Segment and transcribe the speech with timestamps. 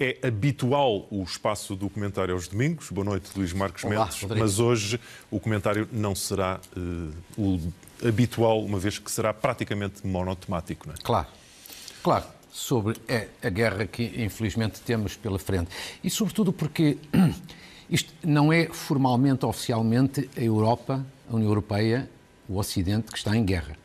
[0.00, 2.88] É habitual o espaço do comentário aos domingos.
[2.90, 4.22] Boa noite, Luís Marcos Olá, Mendes.
[4.22, 4.44] Rodrigo.
[4.44, 7.60] Mas hoje o comentário não será uh, o
[8.06, 10.86] habitual, uma vez que será praticamente monotemático.
[10.86, 10.98] Não é?
[11.02, 11.26] Claro,
[12.02, 12.24] claro.
[12.52, 15.70] Sobre é a guerra que infelizmente temos pela frente.
[16.02, 16.96] E sobretudo porque
[17.90, 22.08] isto não é formalmente, oficialmente, a Europa, a União Europeia,
[22.48, 23.76] o Ocidente que está em guerra.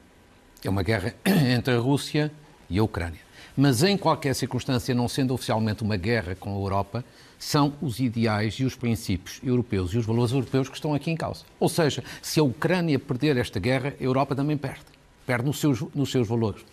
[0.63, 2.31] É uma guerra entre a Rússia
[2.69, 3.19] e a Ucrânia.
[3.55, 7.05] Mas, em qualquer circunstância, não sendo oficialmente uma guerra com a Europa,
[7.37, 11.15] são os ideais e os princípios europeus e os valores europeus que estão aqui em
[11.15, 11.43] causa.
[11.59, 14.85] Ou seja, se a Ucrânia perder esta guerra, a Europa também perde.
[15.25, 16.65] Perde nos seus, nos seus valores.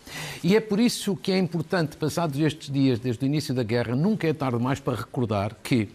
[0.42, 3.94] E é por isso que é importante, passados estes dias, desde o início da guerra,
[3.94, 5.88] nunca é tarde mais para recordar que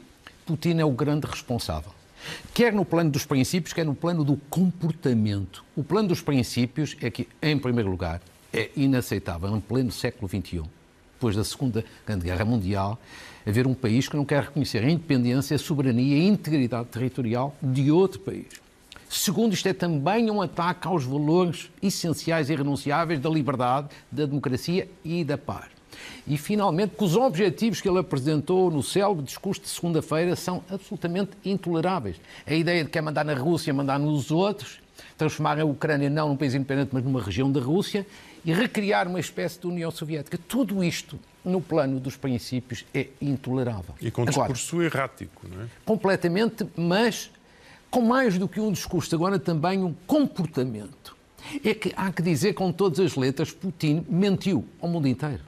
[0.45, 1.91] Putin é o grande responsável.
[2.53, 5.65] Quer no plano dos princípios, quer no plano do comportamento.
[5.75, 8.21] O plano dos princípios é que, em primeiro lugar,
[8.53, 10.61] é inaceitável, em pleno século XXI,
[11.13, 12.99] depois da Segunda Grande Guerra Mundial,
[13.45, 17.55] haver um país que não quer reconhecer a independência, a soberania e a integridade territorial
[17.61, 18.47] de outro país.
[19.09, 24.89] Segundo, isto é também um ataque aos valores essenciais e irrenunciáveis da liberdade, da democracia
[25.03, 25.74] e da paz.
[26.27, 31.31] E, finalmente, que os objetivos que ele apresentou no célebre discurso de segunda-feira são absolutamente
[31.43, 32.17] intoleráveis.
[32.45, 34.79] A ideia de que é mandar na Rússia, mandar nos outros,
[35.17, 38.05] transformar a Ucrânia não num país independente, mas numa região da Rússia,
[38.43, 40.37] e recriar uma espécie de União Soviética.
[40.47, 43.95] Tudo isto, no plano dos princípios, é intolerável.
[44.01, 45.67] E com um discurso agora, errático, não é?
[45.83, 47.31] Completamente, mas
[47.89, 51.15] com mais do que um discurso, agora também um comportamento.
[51.63, 55.41] É que há que dizer com todas as letras, Putin mentiu ao mundo inteiro.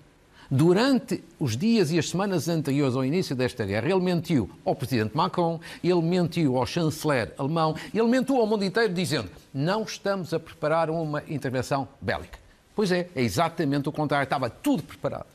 [0.50, 5.16] Durante os dias e as semanas anteriores ao início desta guerra, ele mentiu ao presidente
[5.16, 10.40] Macron, ele mentiu ao chanceler alemão, ele mentiu ao mundo inteiro dizendo: não estamos a
[10.40, 12.40] preparar uma intervenção bélica.
[12.74, 15.26] Pois é, é exatamente o contrário, estava tudo preparado.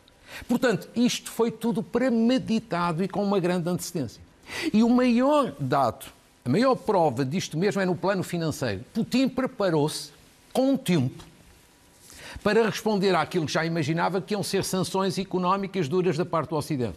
[0.49, 4.23] Portanto, isto foi tudo premeditado e com uma grande antecedência.
[4.73, 6.07] E o maior dado,
[6.45, 8.83] a maior prova disto mesmo é no plano financeiro.
[8.95, 10.11] Putin preparou-se
[10.53, 11.23] com um tempo
[12.43, 16.57] para responder àquilo que já imaginava que iam ser sanções económicas duras da parte do
[16.57, 16.97] Ocidente.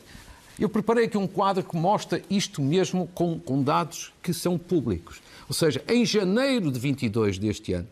[0.57, 5.21] Eu preparei aqui um quadro que mostra isto mesmo com, com dados que são públicos.
[5.47, 7.87] Ou seja, em janeiro de 22 deste ano,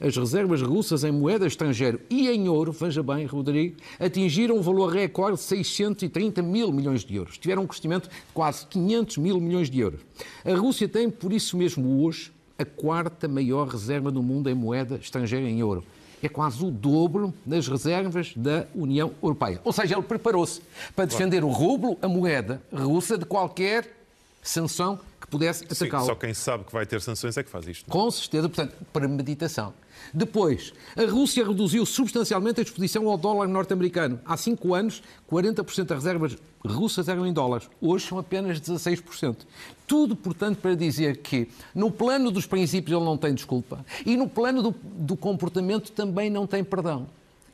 [0.00, 4.92] as reservas russas em moeda estrangeira e em ouro, veja bem, Rodrigo, atingiram um valor
[4.92, 7.38] recorde de 630 mil milhões de euros.
[7.38, 10.00] Tiveram um crescimento de quase 500 mil milhões de euros.
[10.44, 14.96] A Rússia tem, por isso mesmo, hoje, a quarta maior reserva do mundo em moeda
[14.96, 15.84] estrangeira em ouro.
[16.22, 19.60] É quase o dobro das reservas da União Europeia.
[19.64, 20.62] Ou seja, ele preparou-se
[20.94, 24.05] para defender o rublo, a moeda russa, de qualquer
[24.48, 26.06] sanção que pudesse atacá-lo.
[26.06, 27.88] Só quem sabe que vai ter sanções é que faz isto.
[27.88, 27.94] Não?
[27.94, 28.02] É?
[28.02, 29.74] Com certeza, portanto, premeditação.
[30.12, 34.20] Depois, a Rússia reduziu substancialmente a exposição ao dólar norte-americano.
[34.24, 37.68] Há cinco anos, 40% das reservas russas eram em dólares.
[37.80, 39.38] Hoje são apenas 16%.
[39.86, 44.28] Tudo, portanto, para dizer que no plano dos princípios ele não tem desculpa e no
[44.28, 47.06] plano do, do comportamento também não tem perdão.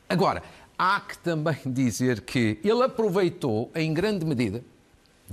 [0.09, 0.43] Agora,
[0.77, 4.63] há que também dizer que ele aproveitou, em grande medida,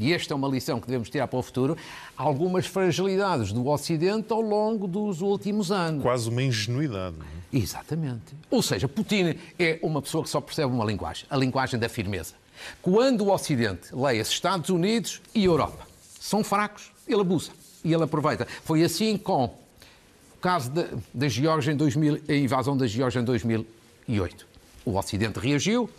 [0.00, 1.76] e esta é uma lição que devemos tirar para o futuro,
[2.16, 6.02] algumas fragilidades do Ocidente ao longo dos últimos anos.
[6.02, 7.16] Quase uma ingenuidade.
[7.52, 7.56] É?
[7.56, 8.34] Exatamente.
[8.50, 12.34] Ou seja, Putin é uma pessoa que só percebe uma linguagem, a linguagem da firmeza.
[12.80, 15.86] Quando o Ocidente, leia-se Estados Unidos e Europa,
[16.18, 17.50] são fracos, ele abusa
[17.84, 18.46] e ele aproveita.
[18.64, 23.24] Foi assim com o caso da, da Geórgia em 2000, a invasão da Geórgia em
[23.24, 24.46] 2008.
[24.84, 25.90] O Ocidente reagiu,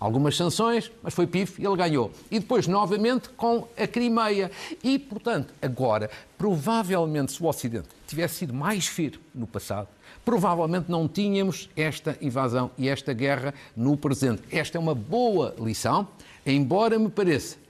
[0.00, 2.10] algumas sanções, mas foi PIF e ele ganhou.
[2.30, 4.50] E depois, novamente, com a Crimeia.
[4.82, 9.88] E, portanto, agora, provavelmente, se o Ocidente tivesse sido mais firme no passado,
[10.24, 14.42] provavelmente não tínhamos esta invasão e esta guerra no presente.
[14.50, 16.08] Esta é uma boa lição,
[16.46, 17.60] embora me pareça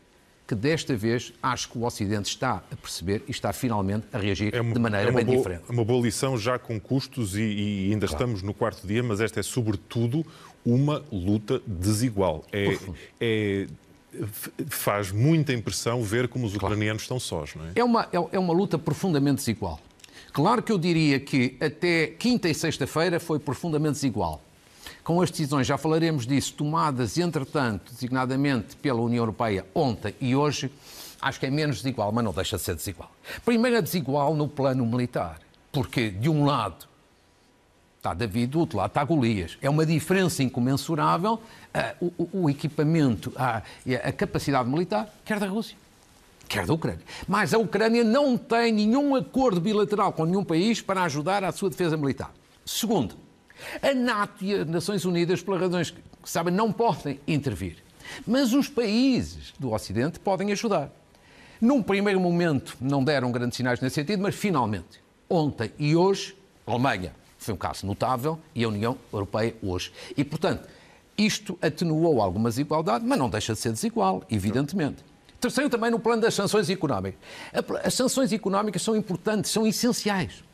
[0.50, 4.52] que desta vez acho que o Ocidente está a perceber e está finalmente a reagir
[4.52, 5.62] é uma, de maneira é bem boa, diferente.
[5.68, 8.24] É uma boa lição já com custos e, e ainda claro.
[8.24, 10.26] estamos no quarto dia, mas esta é sobretudo
[10.64, 12.44] uma luta desigual.
[12.52, 12.78] É,
[13.20, 13.66] é,
[14.68, 17.18] faz muita impressão ver como os ucranianos claro.
[17.18, 17.72] estão sós, não é?
[17.76, 19.80] É uma, é, é uma luta profundamente desigual.
[20.32, 24.42] Claro que eu diria que até quinta e sexta-feira foi profundamente desigual
[25.02, 30.70] com as decisões, já falaremos disso, tomadas, entretanto, designadamente pela União Europeia ontem e hoje,
[31.20, 33.10] acho que é menos desigual, mas não deixa de ser desigual.
[33.44, 35.40] Primeiro é desigual no plano militar,
[35.72, 36.86] porque de um lado
[38.00, 39.58] está David, do outro lado está Golias.
[39.60, 43.62] É uma diferença incomensurável uh, o, o, equipamento, a,
[44.02, 45.76] a capacidade militar, quer da Rússia,
[46.48, 47.02] quer da Ucrânia.
[47.28, 51.68] Mas a Ucrânia não tem nenhum acordo bilateral com nenhum país para ajudar à sua
[51.68, 52.32] defesa militar.
[52.64, 53.14] Segundo,
[53.82, 57.76] a NATO e as Nações Unidas, pelas razões que sabem, não podem intervir.
[58.26, 60.90] Mas os países do Ocidente podem ajudar.
[61.60, 66.34] Num primeiro momento não deram grandes sinais nesse sentido, mas finalmente, ontem e hoje,
[66.66, 69.90] Alemanha foi um caso notável e a União Europeia hoje.
[70.16, 70.68] E, portanto,
[71.16, 75.02] isto atenuou alguma desigualdade, mas não deixa de ser desigual, evidentemente.
[75.40, 77.18] Terceiro, também no plano das sanções económicas.
[77.82, 80.44] As sanções económicas são importantes, são essenciais.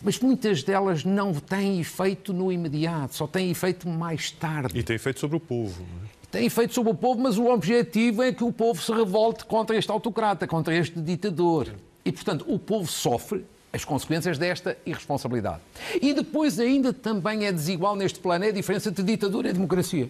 [0.00, 4.78] Mas muitas delas não têm efeito no imediato, só têm efeito mais tarde.
[4.78, 5.80] E têm efeito sobre o povo.
[5.80, 6.14] Não é?
[6.30, 9.76] Tem efeito sobre o povo, mas o objetivo é que o povo se revolte contra
[9.76, 11.74] este autocrata, contra este ditador.
[12.04, 13.44] E, portanto, o povo sofre
[13.74, 15.60] as consequências desta irresponsabilidade.
[16.00, 20.08] E depois ainda também é desigual neste plano, é a diferença entre ditadura e democracia.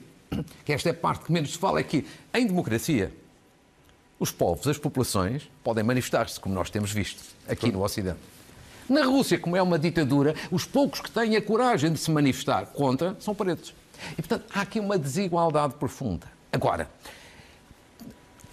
[0.66, 3.10] Que esta é a parte que menos se fala, é que em democracia
[4.20, 8.18] os povos, as populações, podem manifestar-se, como nós temos visto aqui no Ocidente.
[8.86, 12.66] Na Rússia, como é uma ditadura, os poucos que têm a coragem de se manifestar
[12.66, 13.74] contra são pretos.
[14.12, 16.26] E, portanto, há aqui uma desigualdade profunda.
[16.52, 16.90] Agora,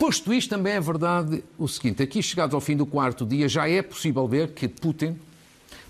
[0.02, 3.70] posto isto, também é verdade o seguinte: aqui, chegados ao fim do quarto dia, já
[3.70, 5.16] é possível ver que Putin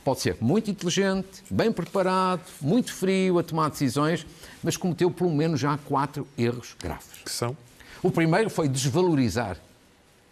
[0.04, 4.28] pode ser muito inteligente, bem preparado, muito frio a tomar decisões,
[4.62, 7.22] mas cometeu pelo menos já quatro erros graves.
[7.24, 7.56] Que são?
[8.04, 9.58] O primeiro foi desvalorizar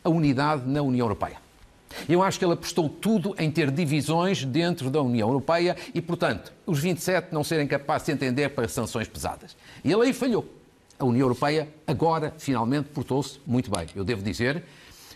[0.04, 1.38] a unidade na União Europeia.
[2.08, 6.52] Eu acho que ele apostou tudo em ter divisões dentro da União Europeia e, portanto,
[6.66, 9.56] os 27 não serem capazes de entender para sanções pesadas.
[9.86, 10.59] E ele aí falhou.
[11.00, 13.88] A União Europeia agora, finalmente, portou-se muito bem.
[13.96, 14.66] Eu devo dizer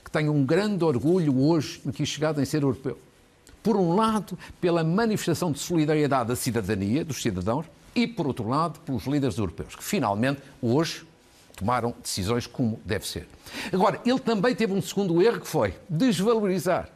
[0.01, 2.97] que tenho um grande orgulho hoje no que chegado em ser europeu.
[3.61, 8.79] Por um lado, pela manifestação de solidariedade da cidadania, dos cidadãos, e, por outro lado,
[8.79, 11.05] pelos líderes europeus, que finalmente, hoje,
[11.53, 13.27] tomaram decisões como deve ser.
[13.71, 16.89] Agora, ele também teve um segundo erro que foi desvalorizar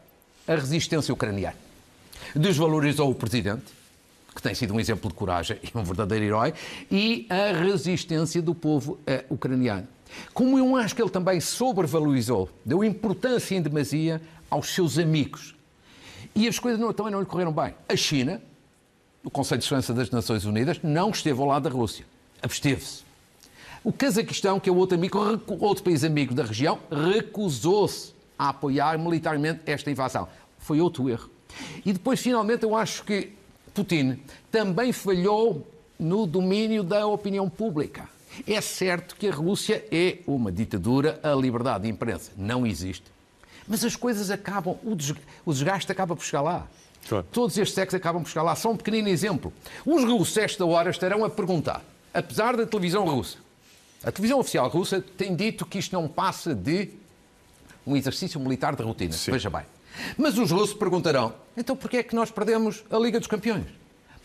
[0.48, 1.58] a resistência ucraniana.
[2.34, 3.66] Desvalorizou o presidente,
[4.38, 6.54] que tem sido um exemplo de coragem e um verdadeiro herói,
[6.92, 9.88] e a resistência do povo eh, ucraniano.
[10.32, 15.56] Como eu acho que ele também sobrevalorizou, deu importância em demasia aos seus amigos.
[16.36, 17.74] E as coisas não, também não lhe correram bem.
[17.90, 18.40] A China,
[19.24, 22.06] o Conselho de Segurança das Nações Unidas, não esteve ao lado da Rússia.
[22.42, 23.04] Absteve-se.
[23.84, 25.18] O Cazaquistão, que é outro, amigo,
[25.60, 30.28] outro país amigo da região, recusou-se a apoiar militarmente esta invasão.
[30.60, 31.30] Foi outro erro.
[31.84, 33.37] E depois, finalmente, eu acho que
[33.78, 34.20] Putin
[34.52, 35.68] também falhou
[36.00, 38.10] no domínio da opinião pública.
[38.48, 43.06] É certo que a Rússia é uma ditadura, a liberdade de imprensa não existe.
[43.68, 44.78] Mas as coisas acabam,
[45.46, 46.68] o desgaste acaba por chegar lá.
[47.08, 47.26] Claro.
[47.32, 48.56] Todos estes sexos acabam por chegar lá.
[48.56, 49.54] Só um pequenino exemplo.
[49.86, 53.38] Os russos, esta hora, estarão a perguntar, apesar da televisão russa,
[54.04, 56.90] a televisão oficial russa tem dito que isto não passa de
[57.86, 59.14] um exercício militar de rotina.
[59.14, 59.32] Sim.
[59.32, 59.77] Veja bem.
[60.18, 63.66] Mas os russos perguntarão: então porquê é que nós perdemos a Liga dos Campeões?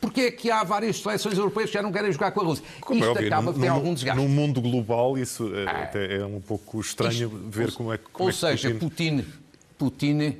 [0.00, 2.64] Porquê é que há várias seleções europeias que já não querem jogar com a Rússia?
[2.80, 4.20] Como é Isto é acaba por ter algum desgaste.
[4.20, 5.48] Num mundo global, isso
[5.94, 8.04] é, é um pouco estranho Isto, ver ou, como é que.
[8.10, 9.19] Como ou é que seja, Putin...
[9.19, 9.26] Putin,
[9.78, 10.36] Putin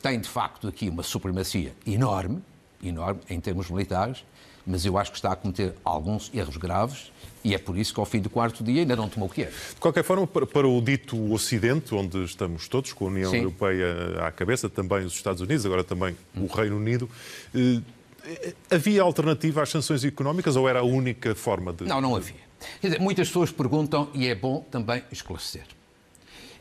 [0.00, 2.40] tem de facto aqui uma supremacia enorme,
[2.82, 4.22] enorme em termos militares,
[4.66, 7.12] mas eu acho que está a cometer alguns erros graves
[7.44, 9.42] e é por isso que ao fim do quarto dia ainda não tomou o que
[9.42, 9.46] é.
[9.46, 13.38] De qualquer forma, para, o dito Ocidente, onde estamos todos, com a União Sim.
[13.38, 17.08] Europeia à cabeça, também os Estados Unidos, agora também o Reino Unido,
[17.54, 21.84] eh, havia alternativa às sanções económicas ou era a única forma de.
[21.84, 22.42] Não, não havia.
[22.80, 25.66] Quer dizer, muitas pessoas perguntam e é bom também esclarecer.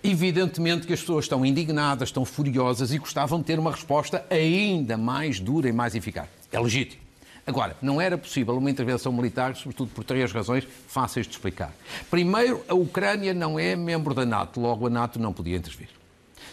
[0.04, 4.98] Evidentemente que as pessoas estão indignadas, estão furiosas e gostavam de ter uma resposta ainda
[4.98, 6.28] mais dura e mais eficaz.
[6.52, 7.03] É legítimo.
[7.46, 11.74] Agora, não era possível uma intervenção militar, sobretudo por três razões fáceis de explicar.
[12.10, 15.90] Primeiro, a Ucrânia não é membro da NATO, logo a NATO não podia intervir.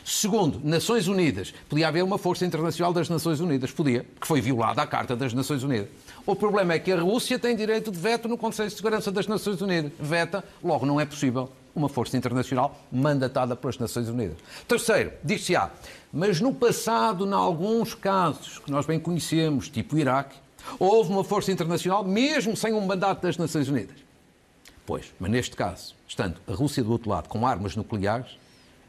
[0.04, 1.54] Segundo, Nações Unidas.
[1.68, 3.70] Podia haver uma força internacional das Nações Unidas.
[3.70, 5.88] Podia, que foi violada a Carta das Nações Unidas.
[6.26, 9.26] O problema é que a Rússia tem direito de veto no Conselho de Segurança das
[9.28, 9.92] Nações Unidas.
[10.00, 14.37] Veta, logo não é possível uma força internacional mandatada pelas Nações Unidas.
[14.66, 15.70] Terceiro, diz-se-á,
[16.12, 20.37] mas no passado, em alguns casos que nós bem conhecemos, tipo Iraque,
[20.78, 23.96] Houve uma força internacional, mesmo sem um mandato das Nações Unidas.
[24.86, 28.38] Pois, mas neste caso, estando a Rússia do outro lado com armas nucleares,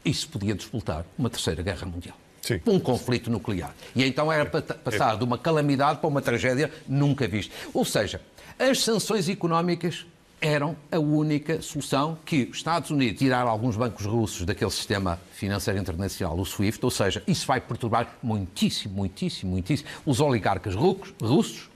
[0.03, 2.17] isso podia disputar uma terceira guerra mundial.
[2.41, 2.59] Sim.
[2.65, 3.73] Um conflito nuclear.
[3.95, 7.53] E então era para passar de uma calamidade para uma tragédia nunca vista.
[7.73, 8.19] Ou seja,
[8.57, 10.05] as sanções económicas
[10.41, 15.79] eram a única solução que os Estados Unidos tirar alguns bancos russos daquele sistema financeiro
[15.79, 21.69] internacional, o SWIFT, ou seja, isso vai perturbar muitíssimo, muitíssimo, muitíssimo os oligarcas russos,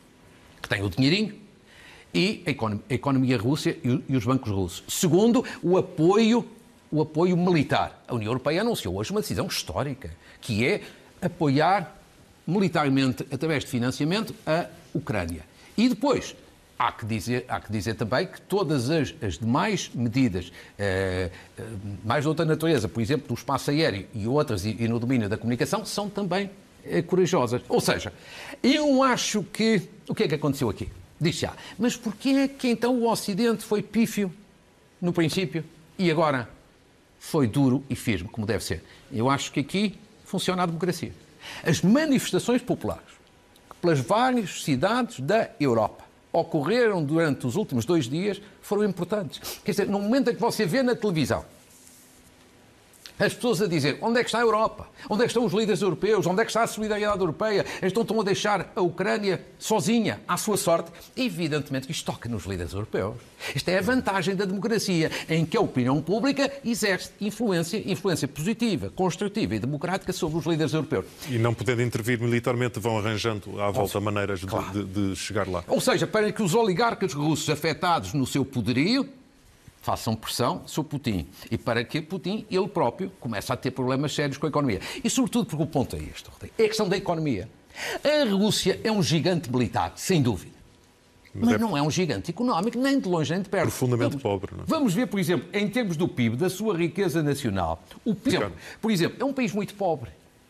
[0.61, 1.35] que têm o dinheirinho,
[2.11, 4.83] e a economia russa e os bancos russos.
[4.87, 6.49] Segundo, o apoio
[6.91, 8.03] o apoio militar.
[8.07, 10.81] A União Europeia anunciou hoje uma decisão histórica, que é
[11.21, 11.93] apoiar
[12.47, 15.41] militarmente, através de financiamento, a Ucrânia.
[15.75, 16.35] E depois,
[16.77, 21.63] Há que, dizer, há que dizer também que todas as, as demais medidas, eh, eh,
[22.03, 25.29] mais de outra natureza, por exemplo, do espaço aéreo e outras, e, e no domínio
[25.29, 26.49] da comunicação, são também
[26.83, 27.61] eh, corajosas.
[27.69, 28.11] Ou seja,
[28.61, 29.83] eu acho que.
[30.07, 30.89] O que é que aconteceu aqui?
[31.19, 31.53] Diz já.
[31.79, 34.31] Mas porquê é que então o Ocidente foi pífio
[35.01, 35.63] no princípio
[35.97, 36.49] e agora
[37.19, 38.83] foi duro e firme, como deve ser?
[39.11, 41.11] Eu acho que aqui funciona a democracia.
[41.63, 43.03] As manifestações populares,
[43.81, 46.04] pelas várias cidades da Europa,
[46.39, 49.59] ocorreram durante os últimos dois dias foram importantes.
[49.63, 51.45] Quer dizer, no momento em que você vê na televisão
[53.19, 54.87] as pessoas a dizer onde é que está a Europa?
[55.09, 56.25] Onde é que estão os líderes europeus?
[56.25, 57.65] Onde é que está a solidariedade europeia?
[57.81, 60.91] Então estão a deixar a Ucrânia sozinha, à sua sorte.
[61.15, 63.15] Evidentemente que isto toca nos líderes europeus.
[63.55, 68.89] Esta é a vantagem da democracia, em que a opinião pública exerce influência, influência positiva,
[68.89, 71.05] construtiva e democrática sobre os líderes europeus.
[71.29, 74.83] E não podendo intervir militarmente, vão arranjando à volta maneiras claro.
[74.85, 75.63] de, de chegar lá.
[75.67, 79.07] Ou seja, para que os oligarcas russos afetados no seu poderio
[79.85, 84.35] façam pressão sobre Putin e para que Putin, ele próprio, comece a ter problemas sérios
[84.35, 84.81] com a economia.
[85.03, 86.27] E sobretudo porque o ponto é este,
[86.57, 87.47] é a questão da economia.
[88.03, 90.55] A Rússia é um gigante militar, sem dúvida.
[91.35, 91.57] Mas, mas é...
[91.59, 93.63] não é um gigante económico, nem de longe nem de perto.
[93.63, 94.55] Profundamente vamos, pobre.
[94.55, 94.65] Não é?
[94.65, 97.83] Vamos ver, por exemplo, em termos do PIB, da sua riqueza nacional.
[98.03, 98.47] O PIB,
[98.81, 100.09] por exemplo, é um país muito pobre.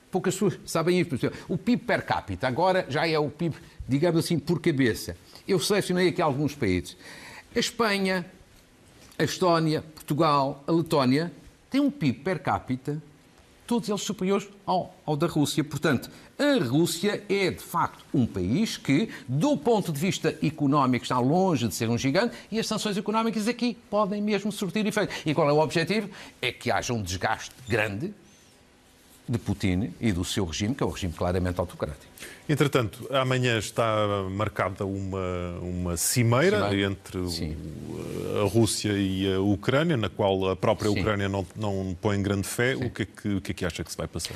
[0.09, 1.09] Poucas pessoas sabem isso.
[1.49, 5.17] O PIB per capita agora já é o PIB, digamos assim, por cabeça.
[5.45, 6.95] Eu selecionei aqui alguns países.
[7.53, 8.25] A Espanha,
[9.17, 11.31] a Estónia, Portugal, a Letónia
[11.69, 13.01] têm um PIB per capita,
[13.65, 15.63] todos eles superiores ao, ao, da Rússia.
[15.63, 21.17] Portanto, a Rússia é de facto um país que, do ponto de vista económico, está
[21.19, 25.13] longe de ser um gigante e as sanções económicas aqui podem mesmo surtir efeito.
[25.25, 26.09] E qual é o objetivo?
[26.41, 28.13] É que haja um desgaste grande
[29.27, 32.05] de Putin e do seu regime, que é um regime claramente autocrático.
[32.47, 36.91] Entretanto, amanhã está marcada uma, uma cimeira, cimeira.
[36.91, 37.57] entre Sim.
[38.39, 40.99] a Rússia e a Ucrânia, na qual a própria Sim.
[40.99, 42.75] Ucrânia não, não põe grande fé.
[42.75, 44.35] O que, é que, o que é que acha que se vai passar?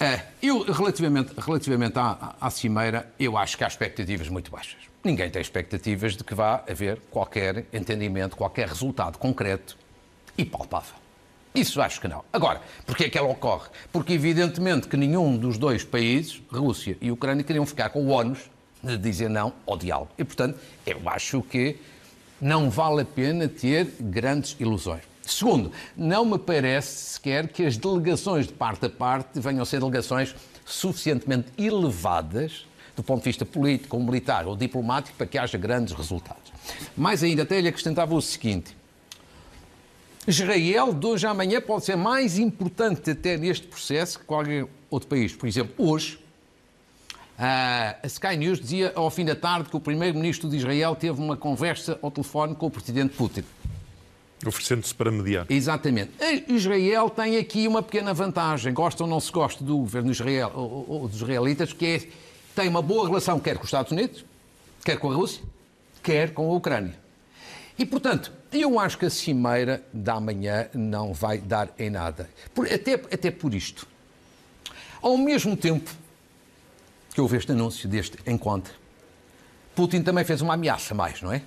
[0.00, 4.80] É, eu, relativamente, relativamente à, à cimeira, eu acho que há expectativas muito baixas.
[5.04, 9.76] Ninguém tem expectativas de que vá haver qualquer entendimento, qualquer resultado concreto
[10.36, 11.05] e palpável.
[11.56, 12.22] Isso acho que não.
[12.30, 13.70] Agora, porquê é que ela ocorre?
[13.90, 18.50] Porque evidentemente que nenhum dos dois países, Rússia e Ucrânia, queriam ficar com o ónus
[18.82, 20.10] de dizer não ao diálogo.
[20.18, 21.76] E, portanto, eu acho que
[22.38, 25.02] não vale a pena ter grandes ilusões.
[25.22, 29.80] Segundo, não me parece sequer que as delegações de parte a parte venham a ser
[29.80, 35.94] delegações suficientemente elevadas do ponto de vista político, militar ou diplomático para que haja grandes
[35.94, 36.52] resultados.
[36.96, 38.76] Mais ainda, até lhe acrescentava o seguinte:
[40.26, 45.08] Israel, de hoje à amanhã, pode ser mais importante até neste processo que qualquer outro
[45.08, 45.32] país.
[45.32, 46.18] Por exemplo, hoje,
[47.38, 51.36] a Sky News dizia ao fim da tarde que o primeiro-ministro de Israel teve uma
[51.36, 53.44] conversa ao telefone com o presidente Putin.
[54.44, 55.46] Oferecendo-se para mediar.
[55.48, 56.12] Exatamente.
[56.48, 60.86] Israel tem aqui uma pequena vantagem, gosta ou não se gosta do governo Israel, ou,
[60.88, 62.08] ou dos israelitas, que é,
[62.54, 64.24] tem uma boa relação quer com os Estados Unidos,
[64.84, 65.42] quer com a Rússia,
[66.02, 67.05] quer com a Ucrânia.
[67.78, 72.28] E, portanto, eu acho que a cimeira da manhã não vai dar em nada.
[72.54, 73.86] Por, até, até por isto.
[75.02, 75.90] Ao mesmo tempo
[77.14, 78.72] que houve este anúncio deste encontro,
[79.74, 81.42] Putin também fez uma ameaça mais, não é?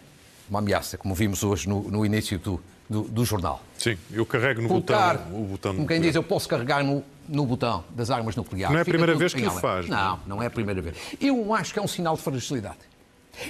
[0.50, 3.64] Uma ameaça, como vimos hoje no, no início do, do, do, jornal.
[3.78, 7.04] Sim, eu carrego no Colocar, botão, o botão Como quem diz, eu posso carregar no,
[7.28, 8.72] no botão das armas nucleares.
[8.72, 9.88] Não é a primeira vez que o faz.
[9.88, 10.96] Não, não é a primeira vez.
[11.20, 12.78] Eu acho que é um sinal de fragilidade.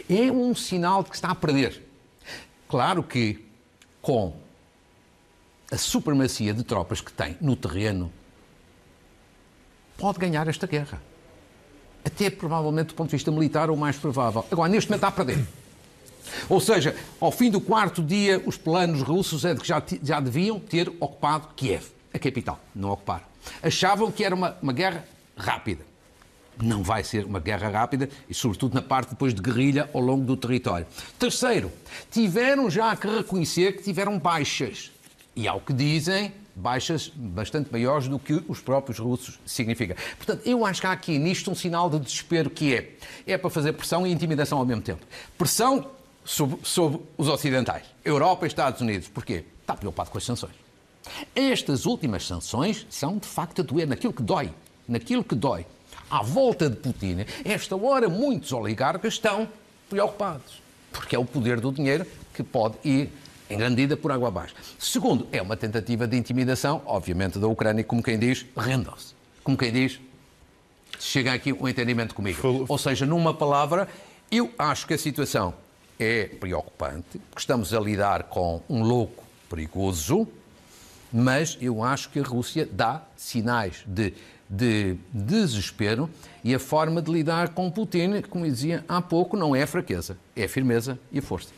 [0.10, 1.89] É um sinal de que está a perder.
[2.70, 3.44] Claro que,
[4.00, 4.32] com
[5.72, 8.14] a supremacia de tropas que tem no terreno,
[9.98, 11.02] pode ganhar esta guerra.
[12.06, 14.46] Até provavelmente do ponto de vista militar, o mais provável.
[14.52, 15.44] Agora, neste momento está a perder.
[16.48, 20.20] Ou seja, ao fim do quarto dia, os planos russos é de que já, já
[20.20, 22.60] deviam ter ocupado Kiev, a capital.
[22.76, 23.26] Não ocuparam.
[23.64, 25.90] Achavam que era uma, uma guerra rápida
[26.62, 30.26] não vai ser uma guerra rápida e, sobretudo, na parte depois de guerrilha ao longo
[30.26, 30.86] do território.
[31.18, 31.72] Terceiro,
[32.12, 34.92] tiveram já que reconhecer que tiveram baixas.
[35.36, 39.96] E, ao que dizem, baixas bastante maiores do que os próprios russos significa.
[40.18, 42.92] Portanto, eu acho que há aqui nisto um sinal de desespero que é.
[43.26, 45.06] É para fazer pressão e intimidação ao mesmo tempo.
[45.38, 45.90] Pressão
[46.26, 49.08] sobre, sobre os ocidentais, Europa e Estados Unidos.
[49.08, 49.46] Porquê?
[49.62, 50.54] Está preocupado com as sanções.
[51.34, 54.52] Estas últimas sanções são, de facto, a doer naquilo que dói.
[54.88, 55.66] Naquilo que dói
[56.10, 59.48] à volta de Putin, esta hora muitos oligarcas estão
[59.90, 60.62] preocupados,
[60.92, 63.10] porque é o poder do dinheiro que pode ir
[63.50, 64.56] em grande medida por água abaixo.
[64.78, 69.14] Segundo, é uma tentativa de intimidação, obviamente, da Ucrânia, como quem diz, rendam-se.
[69.44, 70.00] Como quem diz,
[71.00, 72.40] chega aqui um entendimento comigo.
[72.40, 72.66] Falou.
[72.68, 73.88] Ou seja, numa palavra,
[74.32, 75.54] eu acho que a situação
[76.00, 80.28] é preocupante, porque estamos a lidar com um louco perigoso,
[81.12, 84.14] mas eu acho que a Rússia dá sinais de,
[84.50, 86.10] de desespero
[86.44, 90.18] e a forma de lidar com Putin, como dizia há pouco, não é a fraqueza,
[90.36, 91.50] é a firmeza e a força.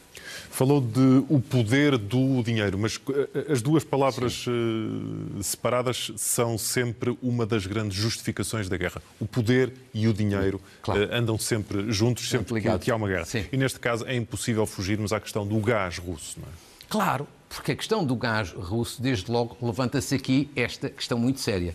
[0.49, 5.37] Falou de o poder do dinheiro, mas eh, as duas palavras Sim.
[5.39, 9.01] Eh, separadas são sempre uma das grandes justificações da guerra.
[9.19, 11.03] O poder e o dinheiro claro.
[11.03, 12.83] Eh, andam sempre juntos, sempre ligados.
[12.83, 13.25] que há uma guerra.
[13.25, 13.45] Sim.
[13.51, 16.37] E neste caso é impossível fugirmos à questão do gás russo.
[16.39, 16.51] Não é?
[16.89, 21.73] Claro, porque a questão do gás russo, desde logo, levanta-se aqui esta questão muito séria.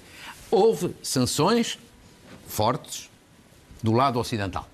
[0.59, 1.79] Houve sanções
[2.47, 3.11] fortes
[3.83, 4.67] do lado ocidental.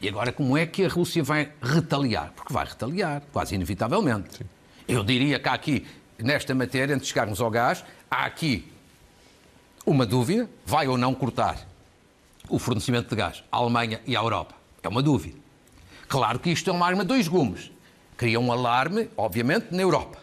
[0.00, 2.32] E agora, como é que a Rússia vai retaliar?
[2.34, 4.38] Porque vai retaliar, quase inevitavelmente.
[4.38, 4.44] Sim.
[4.88, 5.86] Eu diria que há aqui,
[6.18, 8.68] nesta matéria, antes de chegarmos ao gás, há aqui
[9.86, 11.64] uma dúvida: vai ou não cortar
[12.48, 14.56] o fornecimento de gás à Alemanha e à Europa?
[14.82, 15.38] É uma dúvida.
[16.08, 17.70] Claro que isto é uma arma de dois gumes.
[18.16, 20.18] Cria um alarme, obviamente, na Europa,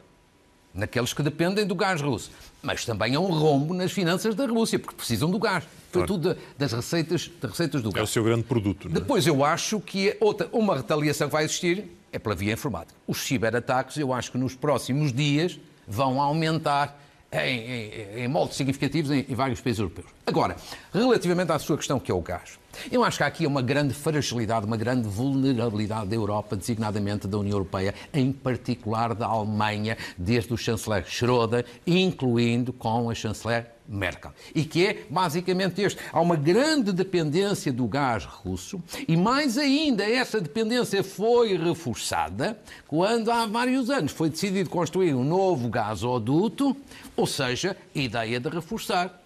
[0.73, 2.29] naqueles que dependem do gás russo.
[2.61, 5.63] Mas também é um rombo nas finanças da Rússia, porque precisam do gás.
[5.91, 6.07] Foi claro.
[6.07, 8.01] tudo das receitas, das receitas do gás.
[8.01, 8.87] É o seu grande produto.
[8.87, 8.99] Não é?
[8.99, 12.97] Depois eu acho que é outra, uma retaliação que vai existir é pela via informática.
[13.07, 17.01] Os ciberataques, eu acho que nos próximos dias vão aumentar
[17.31, 20.07] em, em, em moldes significativos em, em, vários países europeus.
[20.25, 20.55] Agora,
[20.93, 22.59] relativamente à sua questão, que é o gás,
[22.91, 27.37] eu acho que há aqui uma grande fragilidade, uma grande vulnerabilidade da Europa, designadamente da
[27.37, 34.31] União Europeia, em particular da Alemanha, desde o chanceler Schröder, incluindo com a chanceler Merkel.
[34.55, 35.99] E que é basicamente este.
[36.13, 43.29] Há uma grande dependência do gás russo e, mais ainda, essa dependência foi reforçada quando,
[43.29, 46.75] há vários anos, foi decidido construir um novo gasoduto,
[47.17, 49.20] ou seja, a ideia de reforçar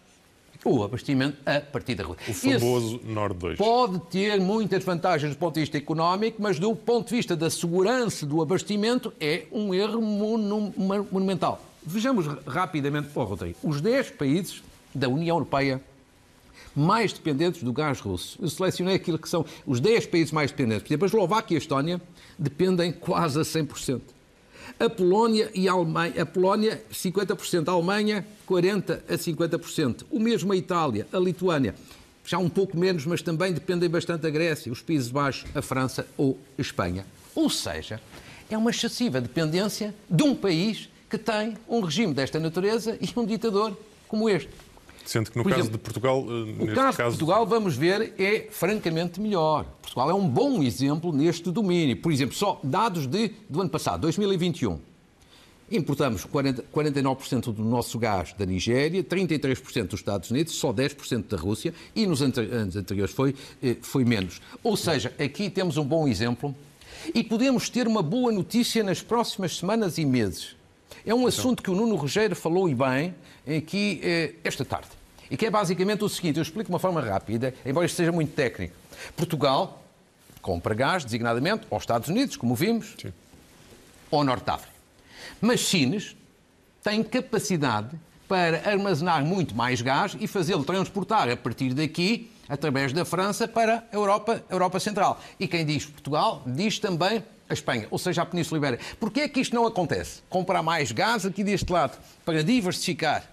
[0.66, 2.58] o abastecimento a partir da Rússia.
[2.58, 3.58] O famoso Esse Nord 2.
[3.58, 7.50] Pode ter muitas vantagens do ponto de vista económico, mas do ponto de vista da
[7.50, 11.64] segurança do abastecimento é um erro monumental.
[11.84, 15.82] Vejamos rapidamente, oh, Rodrigo, os 10 países da União Europeia
[16.76, 18.38] mais dependentes do gás russo.
[18.42, 20.88] Eu selecionei aquilo que são os 10 países mais dependentes.
[20.88, 22.02] Por exemplo, a Eslováquia e a Estónia
[22.38, 24.02] dependem quase a 100%.
[24.80, 30.06] A Polónia e a Alemanha, a Polónia 50%, a Alemanha 40 a 50%.
[30.12, 31.76] O mesmo a Itália, a Lituânia,
[32.26, 36.08] já um pouco menos, mas também dependem bastante da Grécia, os Países Baixos, a França
[36.18, 37.06] ou a Espanha.
[37.36, 38.02] Ou seja,
[38.50, 43.26] é uma excessiva dependência de um país que tem um regime desta natureza e um
[43.26, 44.50] ditador como este.
[45.06, 47.78] Sendo que no Por caso exemplo, de Portugal, eh, o caso, caso de Portugal, vamos
[47.78, 49.66] ver, é francamente melhor.
[49.82, 51.98] Portugal é um bom exemplo neste domínio.
[51.98, 54.80] Por exemplo, só dados de, do ano passado, 2021.
[55.72, 61.38] Importamos 40, 49% do nosso gás da Nigéria, 33% dos Estados Unidos, só 10% da
[61.38, 64.42] Rússia e nos anos anteriores foi, eh, foi menos.
[64.64, 66.54] Ou seja, aqui temos um bom exemplo
[67.14, 70.56] e podemos ter uma boa notícia nas próximas semanas e meses.
[71.06, 71.28] É um então.
[71.28, 73.14] assunto que o Nuno Rogério falou e bem
[73.58, 74.90] aqui eh, esta tarde.
[75.30, 78.12] E que é basicamente o seguinte: eu explico de uma forma rápida, embora isto seja
[78.12, 78.76] muito técnico.
[79.16, 79.84] Portugal
[80.42, 83.12] compra gás, designadamente, aos Estados Unidos, como vimos, Sim.
[84.12, 84.76] ou Norte África.
[85.42, 86.16] Mas Sines
[86.84, 93.04] tem capacidade para armazenar muito mais gás e fazê-lo transportar a partir daqui, através da
[93.04, 95.20] França, para a Europa, Europa Central.
[95.40, 98.84] E quem diz Portugal, diz também a Espanha, ou seja, a Península Ibérica.
[99.00, 100.22] Porquê é que isto não acontece?
[100.30, 103.24] Comprar mais gás aqui deste lado para diversificar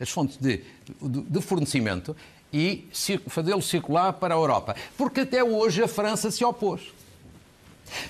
[0.00, 0.64] as fontes de,
[1.00, 2.16] de, de fornecimento
[2.52, 2.88] e
[3.28, 4.74] fazê-lo circular para a Europa.
[4.96, 6.82] Porque até hoje a França se opôs.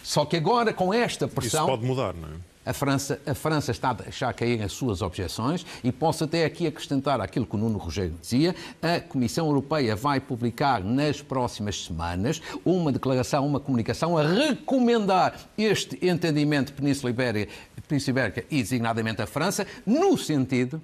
[0.03, 1.65] Só que agora, com esta pressão.
[1.65, 2.52] Isso pode mudar, não é?
[2.65, 6.65] A França, a França está a deixar cair as suas objeções e posso até aqui
[6.67, 8.55] acrescentar aquilo que o Nuno Rogério dizia.
[8.81, 15.99] A Comissão Europeia vai publicar nas próximas semanas uma declaração, uma comunicação a recomendar este
[16.07, 17.53] entendimento Península Ibérica,
[17.89, 20.81] Península Ibérica e designadamente a França, no sentido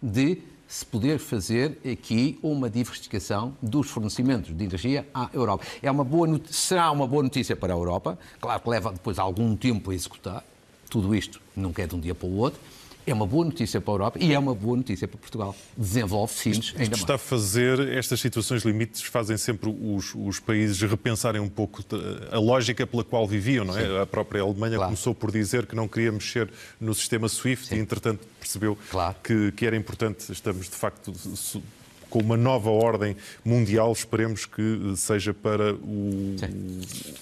[0.00, 5.64] de se poder fazer aqui uma diversificação dos fornecimentos de energia à Europa.
[5.82, 9.56] É uma boa, será uma boa notícia para a Europa, claro que leva depois algum
[9.56, 10.44] tempo a executar,
[10.88, 12.60] tudo isto não quer de um dia para o outro.
[13.06, 15.56] É uma boa notícia para a Europa e é uma boa notícia para Portugal.
[15.74, 17.00] Desenvolve Sines ainda mais.
[17.00, 21.82] está a fazer, estas situações limites fazem sempre os, os, países repensarem um pouco
[22.30, 23.86] a lógica pela qual viviam, não é?
[23.86, 23.98] Sim.
[23.98, 24.90] A própria Alemanha claro.
[24.90, 27.76] começou por dizer que não queria mexer no sistema SWIFT Sim.
[27.76, 29.16] e, entretanto, percebeu claro.
[29.24, 30.30] que, que era importante.
[30.30, 31.10] Estamos, de facto,
[32.10, 36.36] com uma nova ordem mundial, esperemos que seja para o,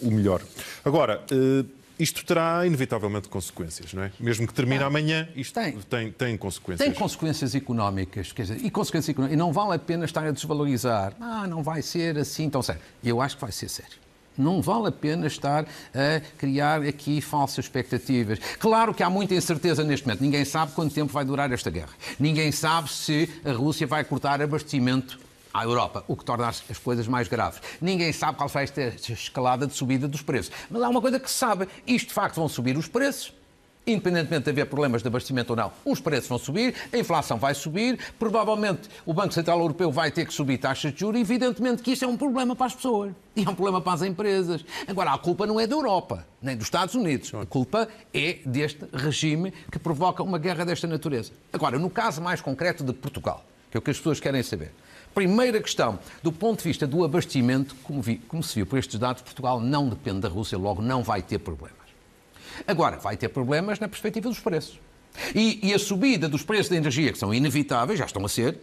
[0.02, 0.42] o melhor.
[0.84, 1.64] Agora, eh,
[1.98, 4.12] isto terá inevitavelmente consequências, não é?
[4.20, 5.72] Mesmo que termine ah, amanhã, isto tem.
[5.78, 6.86] Tem, tem consequências.
[6.86, 9.34] Tem consequências económicas, quer dizer, e consequências económicas.
[9.34, 11.14] E não vale a pena estar a desvalorizar.
[11.20, 12.82] Ah, não vai ser assim tão sério.
[13.02, 14.06] Eu acho que vai ser sério.
[14.36, 18.38] Não vale a pena estar a criar aqui falsas expectativas.
[18.58, 20.20] Claro que há muita incerteza neste momento.
[20.20, 21.92] Ninguém sabe quanto tempo vai durar esta guerra.
[22.20, 25.18] Ninguém sabe se a Rússia vai cortar abastecimento
[25.56, 27.60] à Europa, o que torna as, coisas mais graves.
[27.80, 30.52] Ninguém sabe qual vai esta escalada de subida dos preços.
[30.70, 33.32] Mas há uma coisa que se sabe: isto de facto vão subir os preços
[33.86, 37.54] independentemente de haver problemas de abastecimento ou não, os preços vão subir, a inflação vai
[37.54, 41.92] subir, provavelmente o Banco Central Europeu vai ter que subir taxas de juros, evidentemente que
[41.92, 44.64] isso é um problema para as pessoas e é um problema para as empresas.
[44.88, 48.84] Agora, a culpa não é da Europa, nem dos Estados Unidos, a culpa é deste
[48.92, 51.30] regime que provoca uma guerra desta natureza.
[51.52, 54.72] Agora, no caso mais concreto de Portugal, que é o que as pessoas querem saber.
[55.16, 58.98] Primeira questão, do ponto de vista do abastecimento, como, vi, como se viu por estes
[58.98, 61.80] dados, Portugal não depende da Rússia, logo não vai ter problemas.
[62.66, 64.78] Agora, vai ter problemas na perspectiva dos preços.
[65.34, 68.58] E, e, a subida dos preços da energia, que são inevitáveis, já estão a ser,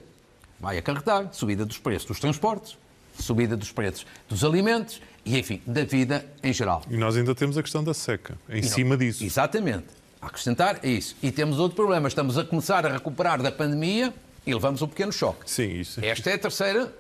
[0.60, 2.78] vai acarretar subida dos preços dos transportes,
[3.18, 6.84] subida dos preços dos alimentos e, enfim, da vida em geral.
[6.88, 9.24] E nós ainda temos a questão da seca, em e cima não, disso.
[9.24, 9.88] Exatamente.
[10.22, 11.16] A acrescentar é isso.
[11.24, 12.08] E temos outro problema.
[12.08, 14.14] Estamos a começar a recuperar da pandemia
[14.46, 15.50] e levamos um pequeno choque.
[15.50, 16.04] Sim, isso.
[16.04, 16.94] Esta é a terceira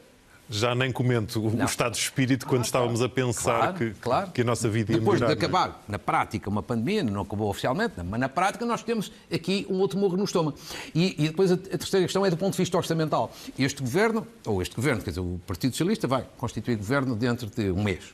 [0.49, 3.89] já nem comento o, o estado de espírito quando ah, estávamos a pensar claro, que,
[3.99, 4.31] claro.
[4.31, 5.45] que a nossa vida ia Depois melhorar, de é?
[5.45, 9.79] acabar, na prática, uma pandemia, não acabou oficialmente, mas na prática nós temos aqui um
[9.79, 10.57] outro morro no estômago.
[10.93, 13.31] E, e depois a, a, terceira questão é do ponto de vista orçamental.
[13.57, 17.71] Este governo, ou este governo, quer dizer, o Partido Socialista vai constituir governo dentro de
[17.71, 18.13] um mês.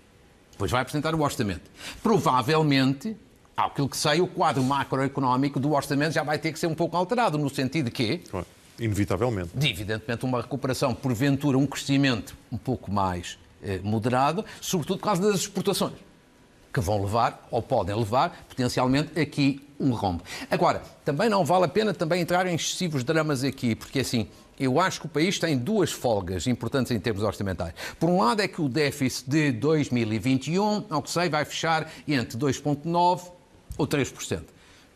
[0.52, 1.70] Depois vai apresentar o orçamento.
[2.04, 3.18] Provavelmente,
[3.58, 6.96] aquilo que sei, o quadro macroeconómico do orçamento já vai ter que ser um pouco
[6.96, 8.18] alterado, no sentido de que...
[8.20, 8.46] Claro
[8.80, 9.52] Inevitavelmente.
[9.56, 15.42] Evidentemente, uma recuperação, porventura, um crescimento um pouco mais eh, moderado, sobretudo por causa das
[15.42, 15.94] exportações,
[16.74, 20.24] que vão levar, ou podem levar, potencialmente, aqui um rombo.
[20.50, 24.28] Agora, também não vale a pena também entrar em excessivos dramas aqui, porque assim,
[24.60, 27.74] eu acho que o país tem duas folgas importantes em termos orçamentais.
[27.98, 32.38] Por um lado é que o déficit de 2021, ao que sei, vai fechar entre
[32.38, 33.32] 2,9%
[33.78, 34.42] ou 3%.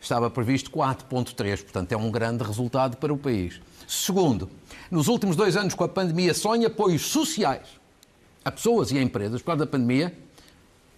[0.04, 3.58] Estava previsto 4,3%, portanto é um grande resultado para o país.
[3.88, 4.50] Segundo,
[4.90, 7.66] nos últimos dois anos com a pandemia, só em apoios sociais
[8.44, 10.14] a pessoas e a empresas, por causa da pandemia,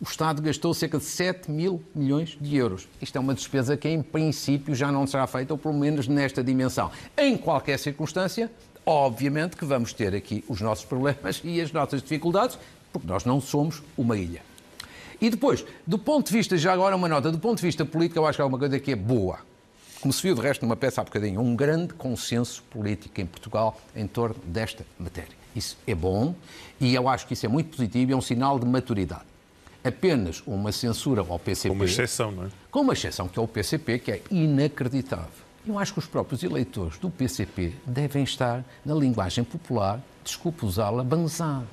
[0.00, 2.88] o Estado gastou cerca de 7 mil milhões de euros.
[3.00, 6.42] Isto é uma despesa que, em princípio, já não será feita, ou pelo menos nesta
[6.42, 6.90] dimensão.
[7.16, 8.50] Em qualquer circunstância,
[8.84, 12.58] obviamente que vamos ter aqui os nossos problemas e as nossas dificuldades,
[12.92, 14.42] porque nós não somos uma ilha.
[15.20, 18.18] E depois, do ponto de vista, já agora uma nota, do ponto de vista político,
[18.18, 19.38] eu acho que é uma coisa que é boa
[20.06, 23.76] como se viu de resto numa peça há bocadinho, um grande consenso político em Portugal
[23.94, 25.36] em torno desta matéria.
[25.54, 26.34] Isso é bom
[26.80, 29.24] e eu acho que isso é muito positivo e é um sinal de maturidade.
[29.82, 31.68] Apenas uma censura ao PCP.
[31.70, 32.48] Com uma exceção, não é?
[32.70, 35.26] Com uma exceção, que é o PCP, que é inacreditável.
[35.66, 41.02] Eu acho que os próprios eleitores do PCP devem estar, na linguagem popular, desculpe usá-la,
[41.02, 41.66] banzados.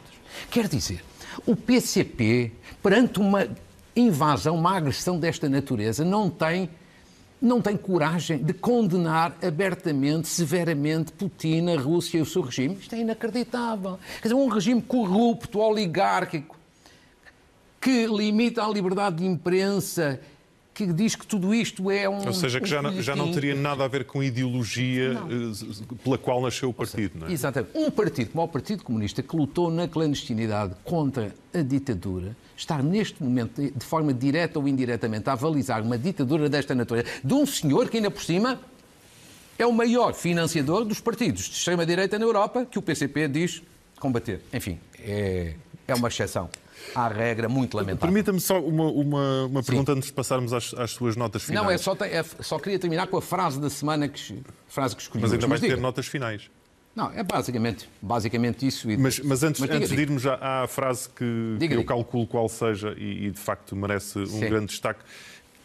[0.49, 1.03] Quer dizer,
[1.45, 3.47] o PCP, perante uma
[3.95, 6.69] invasão, uma agressão desta natureza, não tem
[7.41, 12.77] não tem coragem de condenar abertamente, severamente, Putin, a Rússia e o seu regime.
[12.79, 13.99] Isto é inacreditável.
[14.21, 16.57] Quer dizer, um regime corrupto, oligárquico,
[17.81, 20.21] que limita a liberdade de imprensa,
[20.73, 22.25] que diz que tudo isto é um.
[22.25, 25.13] Ou seja, que um já, não, já não teria nada a ver com a ideologia
[25.13, 25.51] não.
[25.51, 27.31] Eh, pela qual nasceu o partido, seja, não é?
[27.31, 27.77] Exatamente.
[27.77, 33.21] Um partido como o Partido Comunista, que lutou na clandestinidade contra a ditadura, estar neste
[33.21, 37.89] momento, de forma direta ou indiretamente, a avalizar uma ditadura desta natureza, de um senhor
[37.89, 38.59] que ainda por cima
[39.57, 43.61] é o maior financiador dos partidos de extrema-direita na Europa, que o PCP diz
[43.99, 44.41] combater.
[44.51, 45.53] Enfim, é,
[45.87, 46.49] é uma exceção
[46.95, 48.01] à regra muito lamentável.
[48.01, 51.63] Permita-me só uma, uma, uma pergunta antes de passarmos às, às suas notas finais.
[51.63, 55.01] Não, é só, é, só queria terminar com a frase da semana que, frase que
[55.01, 55.21] escolhi.
[55.21, 56.49] Mas ainda vai ter notas finais.
[56.95, 58.87] Não, é basicamente, basicamente isso.
[58.99, 61.85] Mas, mas, antes, mas diga, antes de irmos à, à frase que, diga, que eu
[61.85, 64.39] calculo qual seja e, e, de facto merece um Sim.
[64.41, 64.99] grande destaque,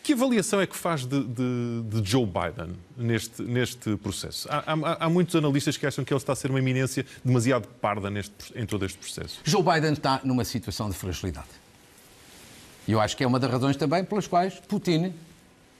[0.08, 4.48] que avaliação é que faz de, de, de Joe Biden neste, neste processo?
[4.50, 7.68] Há, há, há, muitos analistas que acham que ele está a ser uma eminência demasiado
[7.78, 9.38] parda neste, em todo este processo.
[9.44, 11.48] Joe Biden está numa situação de fragilidade.
[12.86, 15.12] E eu acho que é uma das razões também pelas quais Putin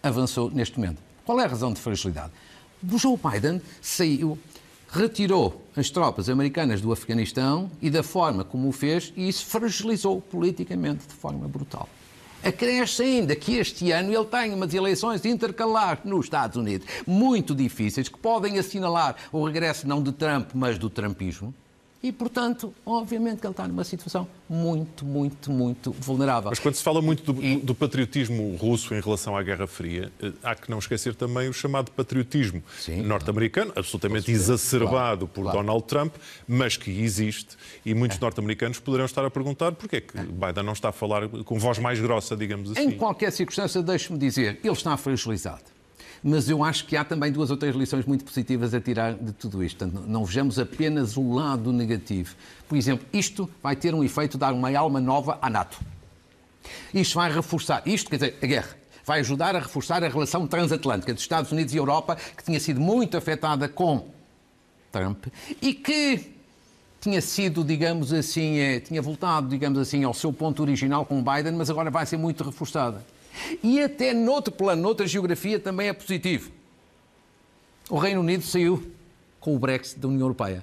[0.02, 0.98] avançou neste momento.
[1.24, 2.30] Qual é a razão de fragilidade?
[2.82, 4.38] O Joe Biden saiu
[4.90, 10.20] retirou as tropas americanas do Afeganistão e da forma como o fez, e isso fragilizou
[10.20, 11.88] politicamente de forma brutal.
[12.42, 18.08] Acresce ainda que este ano ele tem umas eleições intercalares nos Estados Unidos muito difíceis,
[18.08, 21.52] que podem assinalar o regresso não de Trump, mas do trumpismo.
[22.00, 26.50] E, portanto, obviamente que ele está numa situação muito, muito, muito vulnerável.
[26.50, 27.56] Mas quando se fala muito do, e...
[27.56, 31.52] do patriotismo russo em relação à Guerra Fria, eh, há que não esquecer também o
[31.52, 32.62] chamado patriotismo
[33.04, 35.58] norte-americano, absolutamente exacerbado claro, por claro.
[35.58, 36.14] Donald Trump,
[36.46, 37.56] mas que existe.
[37.84, 38.20] E muitos é.
[38.20, 40.22] norte-americanos poderão estar a perguntar porquê é que é.
[40.22, 42.80] Biden não está a falar com voz mais grossa, digamos assim.
[42.80, 45.77] Em qualquer circunstância, deixe-me dizer, ele está fragilizado
[46.22, 49.32] mas eu acho que há também duas ou três lições muito positivas a tirar de
[49.32, 49.78] tudo isto.
[49.78, 52.34] Portanto, não vejamos apenas o lado negativo.
[52.68, 55.78] Por exemplo, isto vai ter um efeito de dar uma alma nova à NATO.
[56.92, 61.14] Isto vai reforçar, isto quer dizer, a guerra, vai ajudar a reforçar a relação transatlântica
[61.14, 64.06] dos Estados Unidos e Europa, que tinha sido muito afetada com
[64.92, 65.26] Trump
[65.62, 66.34] e que
[67.00, 71.52] tinha sido, digamos assim, é, tinha voltado, digamos assim, ao seu ponto original com Biden,
[71.52, 73.04] mas agora vai ser muito reforçada.
[73.62, 76.50] E até noutro plano, noutra geografia, também é positivo.
[77.90, 78.82] O Reino Unido saiu
[79.40, 80.62] com o Brexit da União Europeia.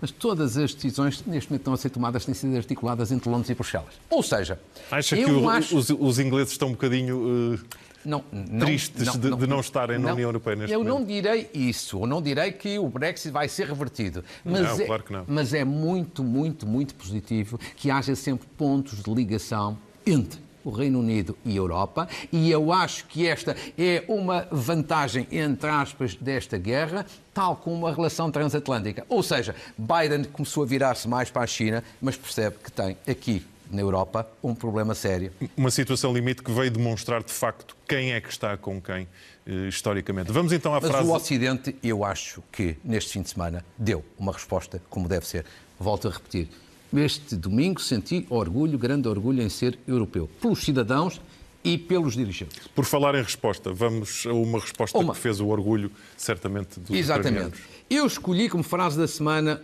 [0.00, 3.50] Mas todas as decisões neste momento estão a ser tomadas têm sido articuladas entre Londres
[3.50, 3.94] e Bruxelas.
[4.08, 4.58] Ou seja,
[4.90, 5.76] acha que o, acho...
[5.76, 7.60] os, os, ingleses estão um bocadinho uh,
[8.04, 10.94] não, não, tristes não, de, de, não estarem na União Europeia neste eu momento?
[10.94, 14.24] Eu não direi isso, eu não direi que o Brexit vai ser revertido.
[14.42, 15.24] Mas não, é, claro que não.
[15.28, 21.00] Mas é muito, muito, muito positivo que haja sempre pontos de ligação entre o Reino
[21.00, 26.58] Unido e a Europa, e eu acho que esta é uma vantagem, entre aspas, desta
[26.58, 29.04] guerra, tal como a relação transatlântica.
[29.08, 33.44] Ou seja, Biden começou a virar-se mais para a China, mas percebe que tem aqui
[33.70, 35.32] na Europa um problema sério.
[35.56, 39.06] Uma situação limite que veio demonstrar de facto quem é que está com quem
[39.46, 40.32] eh, historicamente.
[40.32, 41.08] Vamos então à Mas frase.
[41.08, 45.44] o Ocidente, eu acho que neste fim de semana deu uma resposta como deve ser.
[45.78, 46.48] Volto a repetir.
[46.92, 51.20] Este domingo senti orgulho, grande orgulho em ser europeu, pelos cidadãos
[51.62, 52.66] e pelos dirigentes.
[52.74, 55.14] Por falar em resposta, vamos a uma resposta uma.
[55.14, 57.28] que fez o orgulho, certamente, dos Exatamente.
[57.28, 57.60] Ucranianos.
[57.88, 59.62] Eu escolhi como frase da semana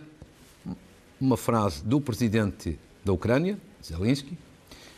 [1.19, 4.37] uma frase do presidente da Ucrânia, Zelensky,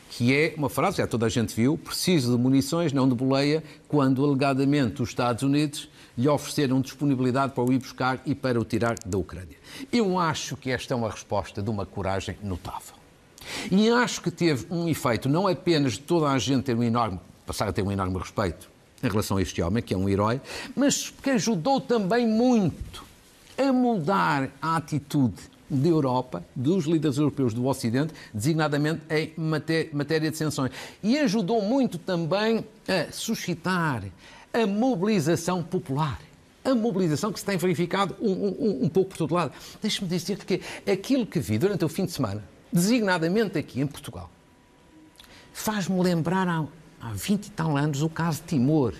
[0.10, 3.64] que é uma frase, já toda a gente viu, preciso de munições, não de boleia,
[3.88, 8.66] quando alegadamente os Estados Unidos lhe ofereceram disponibilidade para o ir buscar e para o
[8.66, 9.58] tirar da Ucrânia.
[9.92, 12.96] Eu acho que esta é uma resposta de uma coragem notável.
[13.72, 17.20] E acho que teve um efeito não apenas de toda a gente ter um enorme,
[17.46, 18.70] passar a ter um enorme respeito
[19.02, 20.42] em relação a este homem, que é um herói,
[20.76, 23.04] mas que ajudou também muito
[23.58, 29.34] a moldar a atitude da Europa, dos líderes europeus do Ocidente, designadamente em
[29.94, 30.72] matéria de sanções.
[31.04, 34.04] E ajudou muito também a suscitar
[34.54, 36.20] a mobilização popular.
[36.64, 39.54] A mobilização que se tem verificado um, um, um pouco por todo lado.
[39.82, 44.30] Deixe-me dizer que aquilo que vi durante o fim de semana, designadamente aqui em Portugal,
[45.54, 46.66] faz-me lembrar há,
[47.02, 48.94] há 20 e tal anos o caso de Timor.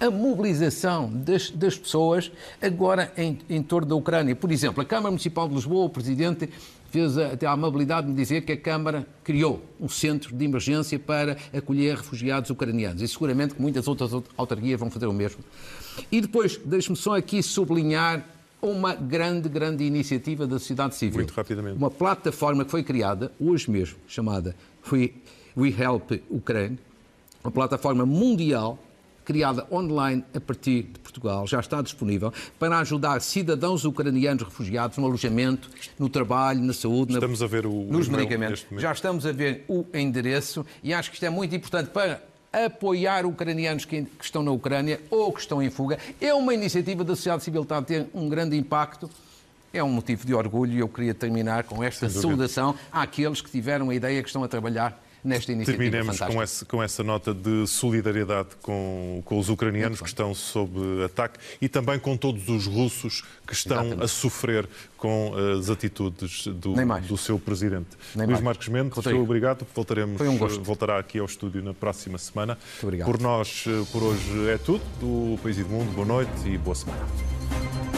[0.00, 4.34] A mobilização das, das pessoas agora em, em torno da Ucrânia.
[4.34, 6.50] Por exemplo, a Câmara Municipal de Lisboa, o Presidente
[6.94, 10.96] fez até a amabilidade de me dizer que a Câmara criou um centro de emergência
[10.96, 15.42] para acolher refugiados ucranianos e seguramente que muitas outras autarquias vão fazer o mesmo.
[16.10, 18.24] E depois, deixe-me só aqui sublinhar
[18.62, 21.16] uma grande, grande iniciativa da sociedade civil.
[21.16, 21.76] Muito rapidamente.
[21.76, 24.54] Uma plataforma que foi criada hoje mesmo, chamada
[24.92, 25.10] We,
[25.56, 26.78] We Help Ukraine,
[27.42, 28.78] uma plataforma mundial
[29.24, 35.06] criada online a partir de Portugal, já está disponível para ajudar cidadãos ucranianos refugiados no
[35.06, 38.66] alojamento, no trabalho, na saúde, estamos na, a ver o, nos medicamentos.
[38.76, 43.26] Já estamos a ver o endereço e acho que isto é muito importante para apoiar
[43.26, 45.98] ucranianos que, que estão na Ucrânia ou que estão em fuga.
[46.20, 49.10] É uma iniciativa da sociedade civil que está a ter um grande impacto
[49.74, 53.90] é um motivo de orgulho e eu queria terminar com esta saudação àqueles que tiveram
[53.90, 57.66] a ideia que estão a trabalhar nesta iniciativa Terminemos com essa, com essa nota de
[57.66, 63.24] solidariedade com, com os ucranianos que estão sob ataque e também com todos os russos
[63.46, 64.04] que estão Exatamente.
[64.04, 66.74] a sofrer com as atitudes do,
[67.06, 67.88] do seu presidente.
[68.14, 69.66] Nem Luís Marcos Mendes, muito obrigado.
[69.74, 72.58] Voltaremos, um voltará aqui ao estúdio na próxima semana.
[72.80, 74.84] Por nós, por hoje é tudo.
[75.00, 77.93] Do País e do Mundo, boa noite e boa semana.